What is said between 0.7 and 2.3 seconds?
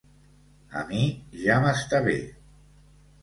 A mi ja m'està bé.